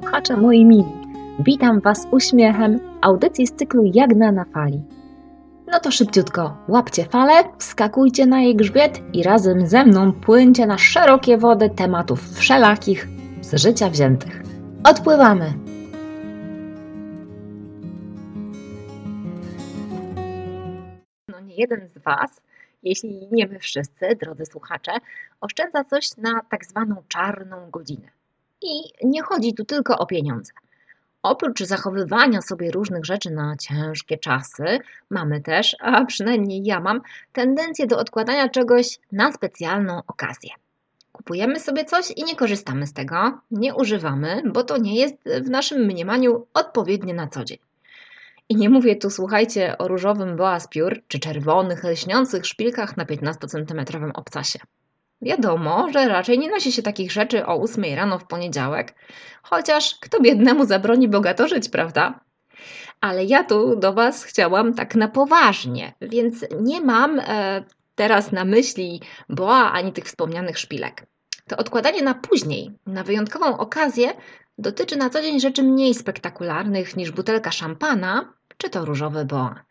[0.00, 0.84] słuchacze moi mili.
[1.38, 4.82] Witam Was uśmiechem audycji z cyklu Jagna na fali.
[5.66, 10.78] No to szybciutko, łapcie falę, wskakujcie na jej grzbiet i razem ze mną płyńcie na
[10.78, 13.08] szerokie wody tematów wszelakich
[13.40, 14.42] z życia wziętych.
[14.84, 15.52] Odpływamy!
[21.28, 22.40] No nie jeden z Was,
[22.82, 24.92] jeśli nie my wszyscy, drodzy słuchacze,
[25.40, 28.19] oszczędza coś na tak zwaną czarną godzinę.
[28.62, 30.52] I nie chodzi tu tylko o pieniądze.
[31.22, 34.78] Oprócz zachowywania sobie różnych rzeczy na ciężkie czasy,
[35.10, 37.00] mamy też, a przynajmniej ja mam,
[37.32, 40.50] tendencję do odkładania czegoś na specjalną okazję.
[41.12, 45.50] Kupujemy sobie coś i nie korzystamy z tego, nie używamy, bo to nie jest w
[45.50, 47.58] naszym mniemaniu odpowiednie na co dzień.
[48.48, 53.46] I nie mówię tu, słuchajcie, o różowym boa piór czy czerwonych, lśniących szpilkach na 15
[53.46, 53.80] cm
[54.14, 54.58] obcasie.
[55.22, 58.94] Wiadomo, że raczej nie nosi się takich rzeczy o 8 rano w poniedziałek,
[59.42, 62.20] chociaż kto biednemu zabroni bogato żyć, prawda?
[63.00, 68.44] Ale ja tu do Was chciałam tak na poważnie, więc nie mam e, teraz na
[68.44, 71.06] myśli boa ani tych wspomnianych szpilek.
[71.48, 74.12] To odkładanie na później, na wyjątkową okazję,
[74.58, 79.64] dotyczy na co dzień rzeczy mniej spektakularnych niż butelka szampana czy to różowe boa.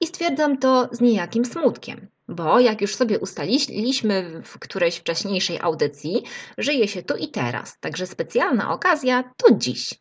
[0.00, 2.08] I stwierdzam to z niejakim smutkiem.
[2.32, 6.22] Bo jak już sobie ustaliliśmy w którejś wcześniejszej audycji,
[6.58, 9.94] żyje się tu i teraz, także specjalna okazja to dziś.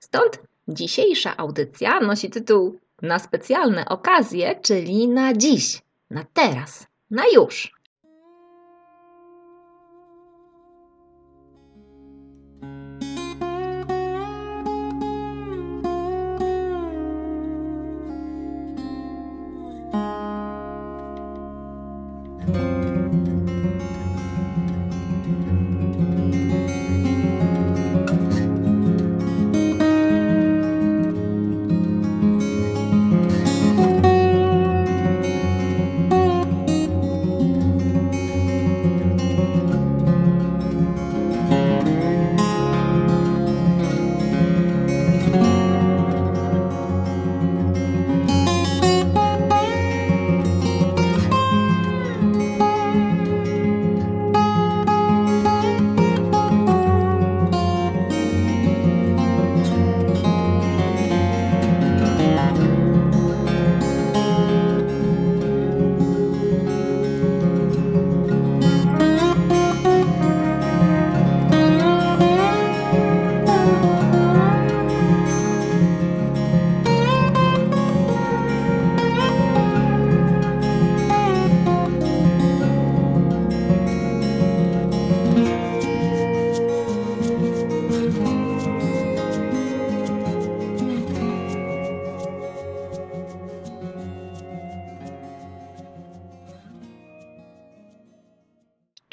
[0.00, 7.79] Stąd dzisiejsza audycja nosi tytuł Na specjalne okazje, czyli na dziś, na teraz, na już.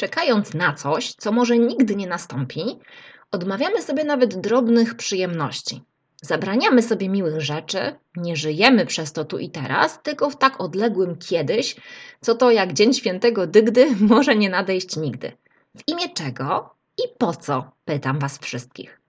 [0.08, 2.80] Czekając na coś, co może nigdy nie nastąpi,
[3.32, 5.84] odmawiamy sobie nawet drobnych przyjemności.
[6.22, 11.16] Zabraniamy sobie miłych rzeczy, nie żyjemy przez to tu i teraz, tylko w tak odległym
[11.16, 11.76] kiedyś,
[12.22, 15.32] co to jak Dzień Świętego Dygdy może nie nadejść nigdy.
[15.78, 17.72] W imię czego i po co?
[17.86, 19.02] Pytam Was wszystkich.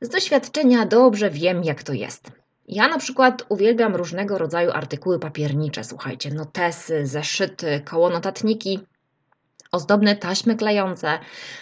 [0.00, 2.32] Z doświadczenia dobrze wiem, jak to jest.
[2.68, 8.80] Ja na przykład uwielbiam różnego rodzaju artykuły papiernicze, słuchajcie, notesy, zeszyty, kołonotatniki,
[9.72, 11.18] ozdobne taśmy klejące,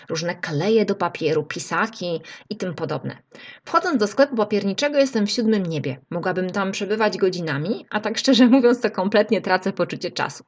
[0.09, 3.16] różne kleje do papieru, pisaki i tym podobne.
[3.65, 6.00] Wchodząc do sklepu papierniczego jestem w siódmym niebie.
[6.10, 10.44] Mogłabym tam przebywać godzinami, a tak szczerze mówiąc to kompletnie tracę poczucie czasu.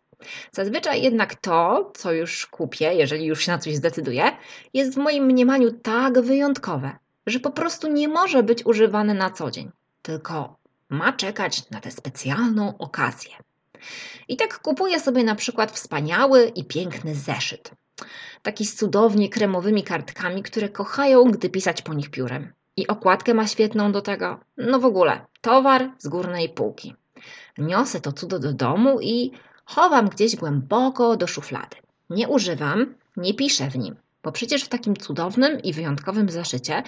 [0.53, 4.25] Zazwyczaj jednak to, co już kupię, jeżeli już się na coś zdecyduję,
[4.75, 6.97] jest w moim mniemaniu tak wyjątkowe,
[7.27, 9.71] że po prostu nie może być używane na co dzień,
[10.03, 10.57] tylko
[10.89, 13.33] ma czekać na tę specjalną okazję.
[14.29, 17.71] I tak kupuję sobie na przykład wspaniały i piękny zeszyt.
[18.43, 22.53] Taki z cudownie kremowymi kartkami, które kochają, gdy pisać po nich piórem.
[22.77, 24.41] I okładkę ma świetną do tego.
[24.57, 26.95] No w ogóle, towar z górnej półki.
[27.59, 29.33] Niosę to cudo do domu i
[29.65, 31.77] chowam gdzieś głęboko do szuflady.
[32.11, 36.83] Nie używam, nie piszę w nim, bo przecież w takim cudownym i wyjątkowym zeszycie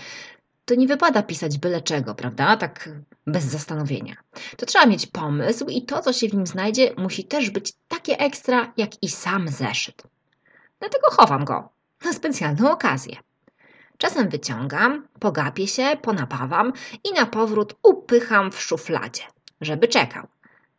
[0.64, 2.56] to nie wypada pisać byle czego, prawda?
[2.56, 2.88] Tak
[3.26, 4.14] bez zastanowienia.
[4.56, 8.18] To trzeba mieć pomysł i to, co się w nim znajdzie, musi też być takie
[8.18, 10.02] ekstra, jak i sam zeszyt.
[10.80, 11.68] Dlatego chowam go
[12.04, 13.16] na specjalną okazję.
[13.98, 16.72] Czasem wyciągam, pogapię się, ponapawam
[17.04, 19.22] i na powrót upycham w szufladzie,
[19.60, 20.26] żeby czekał.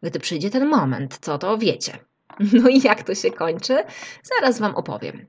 [0.04, 1.98] Gdy przyjdzie ten moment, co to wiecie.
[2.54, 3.84] No i jak to się kończy,
[4.24, 5.28] zaraz Wam opowiem.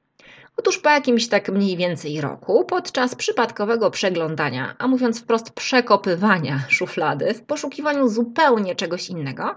[0.56, 7.34] Otóż po jakimś tak mniej więcej roku, podczas przypadkowego przeglądania, a mówiąc wprost przekopywania szuflady
[7.34, 9.54] w poszukiwaniu zupełnie czegoś innego,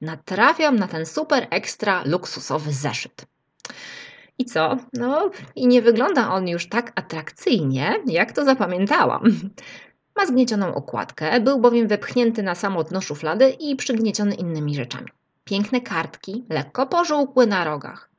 [0.00, 3.26] natrafiam na ten super ekstra luksusowy zeszyt.
[4.38, 4.76] I co?
[4.92, 9.22] No, i nie wygląda on już tak atrakcyjnie, jak to zapamiętałam.
[10.16, 15.08] Ma zgniecioną okładkę, był bowiem wepchnięty na samo dno szuflady i przygnieciony innymi rzeczami.
[15.44, 18.09] Piękne kartki, lekko pożółkły na rogach.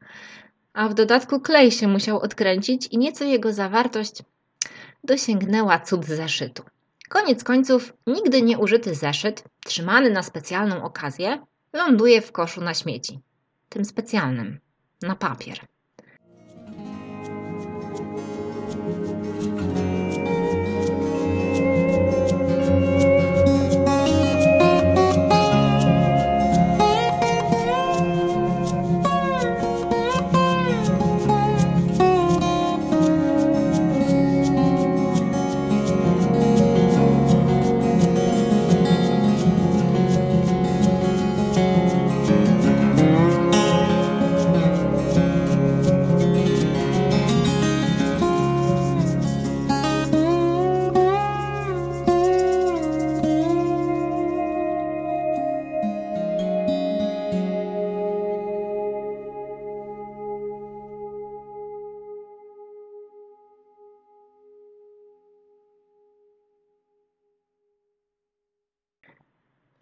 [0.73, 4.23] A w dodatku klej się musiał odkręcić i nieco jego zawartość
[5.03, 6.63] dosięgnęła cud zeszytu.
[7.09, 13.19] Koniec końców, nigdy nie użyty zeszyt, trzymany na specjalną okazję, ląduje w koszu na śmieci.
[13.69, 14.59] Tym specjalnym,
[15.01, 15.59] na papier.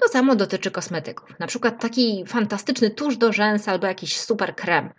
[0.02, 1.40] To samo dotyczy kosmetyków.
[1.40, 4.90] Na przykład taki fantastyczny tusz do rzęs albo jakiś super krem.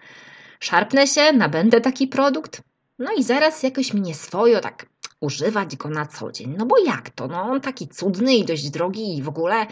[0.61, 2.63] Szarpnę się, nabędę taki produkt,
[2.99, 4.87] no i zaraz jakoś mnie swojo tak
[5.21, 6.55] używać go na co dzień.
[6.59, 7.29] No bo jak to?
[7.29, 9.67] No on taki cudny i dość drogi i w ogóle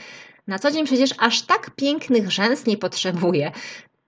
[0.46, 3.52] na co dzień przecież aż tak pięknych rzęs nie potrzebuję.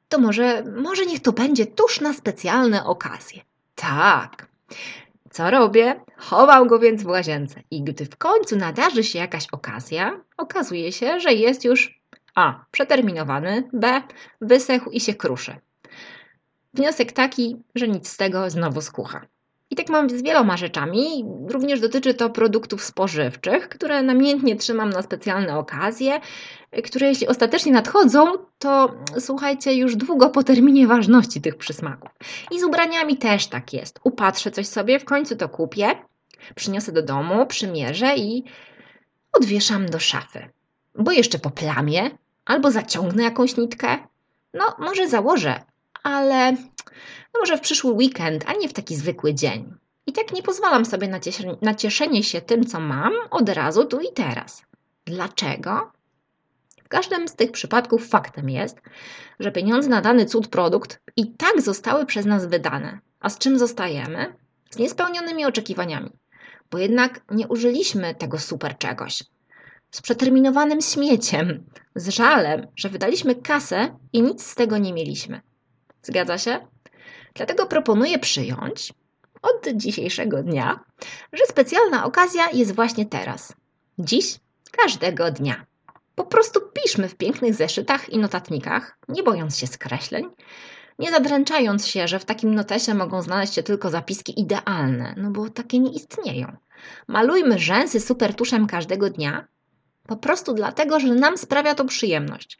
[0.08, 3.40] To może, może niech to będzie tuż na specjalne okazje.
[3.74, 4.46] Tak.
[5.30, 6.00] Co robię?
[6.16, 11.20] Chował go więc w łazience i gdy w końcu nadarzy się jakaś okazja, okazuje się,
[11.20, 12.00] że jest już
[12.34, 12.64] a.
[12.70, 14.02] przeterminowany, b.
[14.40, 15.56] wysechł i się kruszy.
[16.74, 19.26] Wniosek taki, że nic z tego znowu skucha.
[19.70, 21.24] I tak mam z wieloma rzeczami.
[21.48, 26.20] Również dotyczy to produktów spożywczych, które namiętnie trzymam na specjalne okazje,
[26.84, 28.26] które jeśli ostatecznie nadchodzą,
[28.58, 32.10] to słuchajcie, już długo po terminie ważności tych przysmaków.
[32.50, 34.00] I z ubraniami też tak jest.
[34.04, 35.88] Upatrzę coś sobie, w końcu to kupię,
[36.54, 38.44] przyniosę do domu, przymierzę i
[39.32, 40.48] odwieszam do szafy.
[40.94, 42.10] Bo jeszcze po plamie,
[42.44, 43.98] albo zaciągnę jakąś nitkę.
[44.54, 45.60] No, może założę,
[46.02, 46.52] ale
[47.34, 49.74] no może w przyszły weekend, a nie w taki zwykły dzień.
[50.06, 51.20] I tak nie pozwalam sobie na,
[51.62, 54.62] na cieszenie się tym, co mam od razu tu i teraz.
[55.04, 55.92] Dlaczego?
[56.84, 58.80] W każdym z tych przypadków faktem jest,
[59.40, 62.98] że pieniądze na dany cud produkt i tak zostały przez nas wydane.
[63.20, 64.34] A z czym zostajemy?
[64.70, 66.10] Z niespełnionymi oczekiwaniami,
[66.70, 69.24] bo jednak nie użyliśmy tego super czegoś.
[69.90, 75.40] Z przeterminowanym śmieciem, z żalem, że wydaliśmy kasę i nic z tego nie mieliśmy.
[76.02, 76.66] Zgadza się?
[77.34, 78.92] Dlatego proponuję przyjąć
[79.42, 80.80] od dzisiejszego dnia,
[81.32, 83.52] że specjalna okazja jest właśnie teraz.
[83.98, 84.38] Dziś,
[84.72, 85.66] każdego dnia.
[86.14, 90.24] Po prostu piszmy w pięknych zeszytach i notatnikach, nie bojąc się skreśleń,
[90.98, 95.50] nie zadręczając się, że w takim notesie mogą znaleźć się tylko zapiski idealne, no bo
[95.50, 96.56] takie nie istnieją.
[97.08, 99.48] Malujmy rzęsy super tuszem każdego dnia,
[100.10, 102.58] po prostu dlatego, że nam sprawia to przyjemność.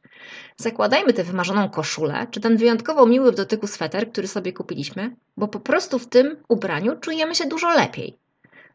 [0.57, 5.49] Zakładajmy tę wymarzoną koszulę, czy ten wyjątkowo miły w dotyku sweter, który sobie kupiliśmy, bo
[5.49, 8.19] po prostu w tym ubraniu czujemy się dużo lepiej.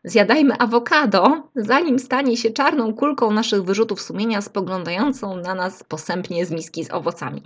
[0.04, 6.52] Zjadajmy awokado, zanim stanie się czarną kulką naszych wyrzutów sumienia spoglądającą na nas posępnie z
[6.52, 7.44] miski z owocami.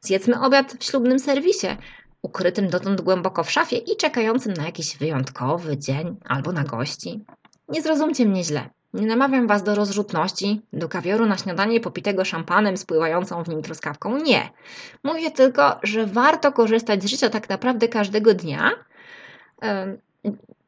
[0.00, 1.76] Zjedzmy obiad w ślubnym serwisie,
[2.22, 7.24] ukrytym dotąd głęboko w szafie i czekającym na jakiś wyjątkowy dzień albo na gości.
[7.68, 8.75] Nie zrozumcie mnie źle.
[8.96, 14.16] Nie namawiam Was do rozrzutności, do kawioru na śniadanie popitego szampanem spływającą w nim truskawką.
[14.16, 14.50] Nie.
[15.04, 18.70] Mówię tylko, że warto korzystać z życia tak naprawdę każdego dnia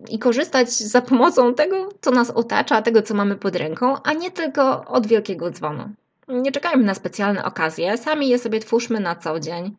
[0.09, 4.31] i korzystać za pomocą tego, co nas otacza, tego, co mamy pod ręką, a nie
[4.31, 5.89] tylko od wielkiego dzwonu.
[6.29, 9.77] Nie czekajmy na specjalne okazje, sami je sobie twórzmy na co dzień,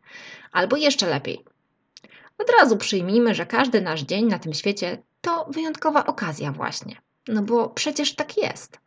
[0.52, 1.44] albo jeszcze lepiej.
[2.38, 6.96] Od razu przyjmijmy, że każdy nasz dzień na tym świecie to wyjątkowa okazja właśnie.
[7.28, 8.78] No bo przecież tak jest.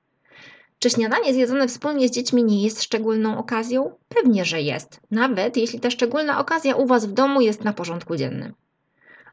[0.79, 3.95] Czy śniadanie zjedzone wspólnie z dziećmi nie jest szczególną okazją?
[4.09, 8.15] Pewnie, że jest, nawet jeśli ta szczególna okazja u Was w domu jest na porządku
[8.15, 8.53] dziennym.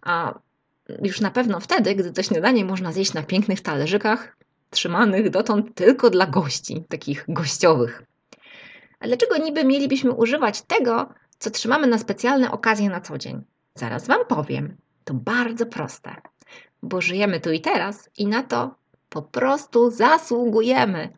[0.03, 0.39] A
[1.03, 4.37] już na pewno wtedy, gdy to śniadanie można zjeść na pięknych talerzykach,
[4.71, 8.03] trzymanych dotąd tylko dla gości, takich gościowych.
[9.01, 13.43] A dlaczego niby mielibyśmy używać tego, co trzymamy na specjalne okazje na co dzień?
[13.75, 14.77] Zaraz Wam powiem.
[15.05, 16.17] To bardzo proste,
[16.83, 18.75] bo żyjemy tu i teraz i na to
[19.11, 21.09] po prostu zasługujemy.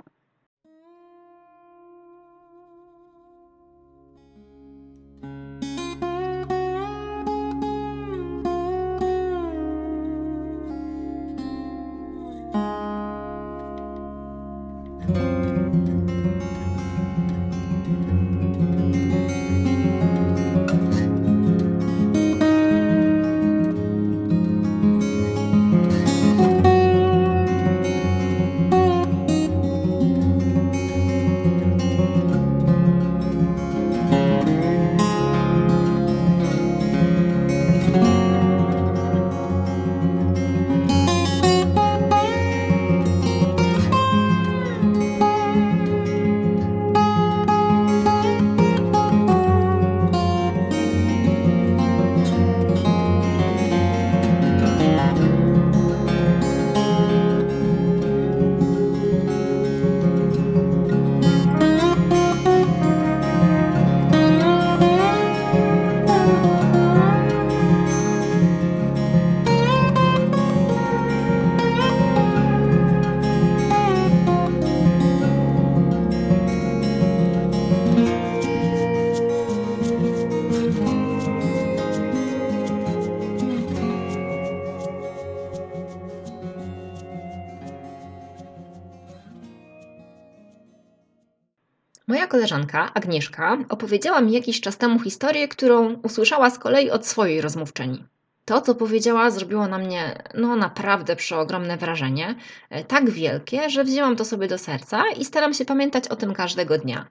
[92.42, 98.04] Koleżanka Agnieszka opowiedziała mi jakiś czas temu historię, którą usłyszała z kolei od swojej rozmówczyni.
[98.44, 102.34] To, co powiedziała, zrobiło na mnie no naprawdę przeogromne wrażenie,
[102.70, 106.34] e, tak wielkie, że wzięłam to sobie do serca i staram się pamiętać o tym
[106.34, 107.06] każdego dnia.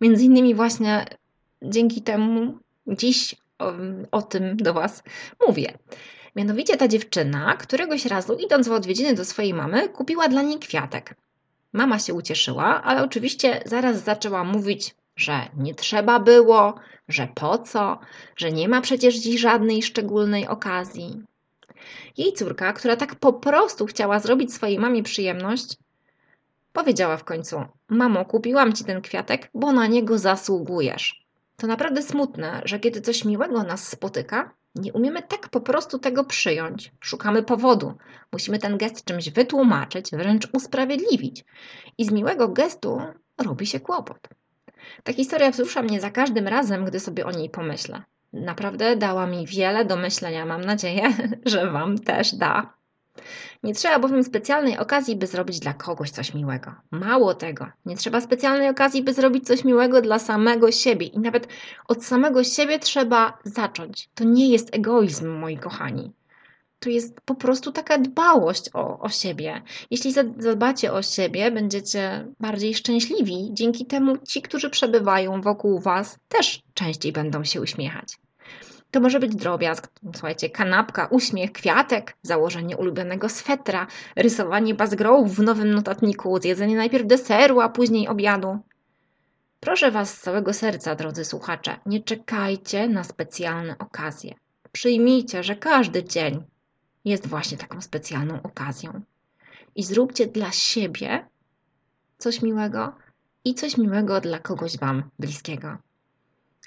[0.00, 1.06] Między innymi właśnie
[1.62, 3.72] dzięki temu dziś o,
[4.10, 5.02] o tym do Was
[5.46, 5.78] mówię.
[6.36, 11.14] Mianowicie ta dziewczyna któregoś razu, idąc w odwiedziny do swojej mamy, kupiła dla niej kwiatek.
[11.76, 16.74] Mama się ucieszyła, ale oczywiście zaraz zaczęła mówić, że nie trzeba było,
[17.08, 17.98] że po co,
[18.36, 21.22] że nie ma przecież dziś żadnej szczególnej okazji.
[22.16, 25.76] Jej córka, która tak po prostu chciała zrobić swojej mamie przyjemność,
[26.72, 31.24] powiedziała w końcu: Mamo, kupiłam ci ten kwiatek, bo na niego zasługujesz.
[31.56, 36.24] To naprawdę smutne, że kiedy coś miłego nas spotyka, nie umiemy tak po prostu tego
[36.24, 36.92] przyjąć.
[37.00, 37.94] Szukamy powodu.
[38.32, 41.44] Musimy ten gest czymś wytłumaczyć, wręcz usprawiedliwić.
[41.98, 43.00] I z miłego gestu
[43.38, 44.28] robi się kłopot.
[45.04, 48.02] Ta historia wzrusza mnie za każdym razem, gdy sobie o niej pomyślę.
[48.32, 50.46] Naprawdę dała mi wiele do myślenia.
[50.46, 51.02] Mam nadzieję,
[51.46, 52.75] że Wam też da.
[53.62, 56.74] Nie trzeba bowiem specjalnej okazji, by zrobić dla kogoś coś miłego.
[56.90, 61.06] Mało tego, nie trzeba specjalnej okazji, by zrobić coś miłego dla samego siebie.
[61.06, 61.48] I nawet
[61.88, 64.08] od samego siebie trzeba zacząć.
[64.14, 66.12] To nie jest egoizm, moi kochani.
[66.78, 69.62] To jest po prostu taka dbałość o, o siebie.
[69.90, 73.48] Jeśli zadbacie o siebie, będziecie bardziej szczęśliwi.
[73.52, 78.18] Dzięki temu ci, którzy przebywają wokół Was, też częściej będą się uśmiechać.
[78.96, 83.86] To może być drobiazg, słuchajcie, kanapka, uśmiech, kwiatek, założenie ulubionego swetra,
[84.16, 88.58] rysowanie bazgrołów w nowym notatniku, zjedzenie najpierw deseru, a później obiadu.
[89.60, 94.34] Proszę Was z całego serca, drodzy słuchacze, nie czekajcie na specjalne okazje.
[94.72, 96.42] Przyjmijcie, że każdy dzień
[97.04, 99.00] jest właśnie taką specjalną okazją.
[99.74, 101.26] I zróbcie dla siebie
[102.18, 102.92] coś miłego
[103.44, 105.76] i coś miłego dla kogoś Wam bliskiego.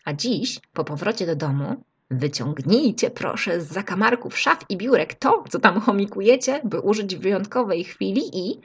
[0.05, 5.59] A dziś, po powrocie do domu, Wyciągnijcie proszę z zakamarków szaf i biurek to, co
[5.59, 8.59] tam chomikujecie, by użyć w wyjątkowej chwili i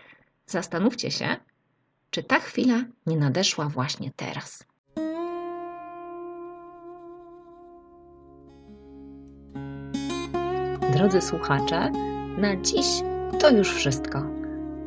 [0.47, 1.37] zastanówcie się,
[2.11, 4.65] czy ta chwila nie nadeszła właśnie teraz.
[10.93, 11.91] Drodzy słuchacze,
[12.39, 12.87] na dziś
[13.41, 14.23] to już wszystko.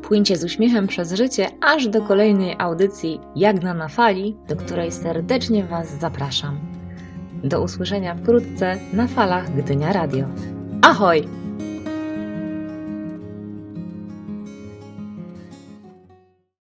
[0.01, 5.63] Płyńcie z uśmiechem przez życie aż do kolejnej audycji Jagna na fali, do której serdecznie
[5.63, 6.76] Was zapraszam.
[7.43, 10.25] Do usłyszenia wkrótce na falach Gdynia Radio.
[10.81, 11.36] Ahoj!